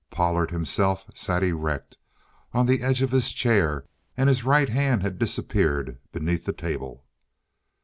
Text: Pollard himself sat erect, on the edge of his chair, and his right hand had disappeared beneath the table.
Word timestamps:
Pollard 0.09 0.49
himself 0.49 1.05
sat 1.13 1.43
erect, 1.43 1.95
on 2.53 2.65
the 2.65 2.81
edge 2.81 3.03
of 3.03 3.11
his 3.11 3.31
chair, 3.31 3.85
and 4.17 4.29
his 4.29 4.43
right 4.43 4.69
hand 4.69 5.03
had 5.03 5.19
disappeared 5.19 5.99
beneath 6.11 6.45
the 6.45 6.51
table. 6.53 7.05